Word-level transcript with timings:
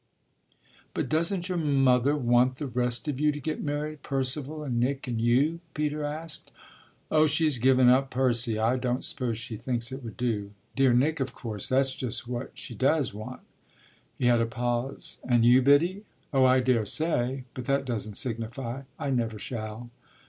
"But 0.95 1.09
doesn't 1.09 1.47
your 1.47 1.59
mother 1.59 2.17
want 2.17 2.55
the 2.55 2.65
rest 2.65 3.07
of 3.07 3.19
you 3.19 3.31
to 3.31 3.39
get 3.39 3.61
married 3.61 4.01
Percival 4.01 4.63
and 4.63 4.79
Nick 4.79 5.07
and 5.07 5.21
you?" 5.21 5.59
Peter 5.75 6.03
asked. 6.03 6.49
"Oh 7.11 7.27
she 7.27 7.43
has 7.43 7.59
given 7.59 7.87
up 7.87 8.09
Percy. 8.09 8.57
I 8.57 8.77
don't 8.77 9.03
suppose 9.03 9.37
she 9.37 9.57
thinks 9.57 9.91
it 9.91 10.03
would 10.03 10.17
do. 10.17 10.53
Dear 10.75 10.91
Nick 10.93 11.19
of 11.19 11.35
course 11.35 11.69
that's 11.69 11.93
just 11.93 12.27
what 12.27 12.49
she 12.55 12.73
does 12.73 13.13
want." 13.13 13.41
He 14.17 14.25
had 14.25 14.41
a 14.41 14.47
pause. 14.47 15.19
"And 15.23 15.45
you, 15.45 15.61
Biddy?" 15.61 16.03
"Oh 16.33 16.45
I 16.45 16.61
daresay. 16.61 17.43
But 17.53 17.65
that 17.65 17.85
doesn't 17.85 18.17
signify 18.17 18.81
I 18.97 19.11
never 19.11 19.37
shall." 19.37 19.91